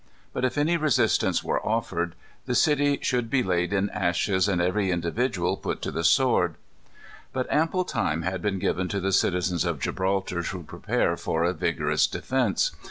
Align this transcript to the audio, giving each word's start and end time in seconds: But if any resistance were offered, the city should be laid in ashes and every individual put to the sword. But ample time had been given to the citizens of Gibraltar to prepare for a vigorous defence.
But 0.33 0.43
if 0.43 0.57
any 0.57 0.77
resistance 0.77 1.43
were 1.43 1.63
offered, 1.63 2.15
the 2.47 2.55
city 2.55 2.97
should 3.03 3.29
be 3.29 3.43
laid 3.43 3.71
in 3.71 3.91
ashes 3.91 4.47
and 4.47 4.59
every 4.59 4.89
individual 4.89 5.57
put 5.57 5.79
to 5.83 5.91
the 5.91 6.03
sword. 6.03 6.55
But 7.33 7.45
ample 7.51 7.85
time 7.85 8.23
had 8.23 8.41
been 8.41 8.57
given 8.57 8.87
to 8.87 8.99
the 8.99 9.11
citizens 9.13 9.63
of 9.63 9.79
Gibraltar 9.79 10.41
to 10.41 10.63
prepare 10.63 11.17
for 11.17 11.43
a 11.43 11.53
vigorous 11.53 12.07
defence. 12.07 12.71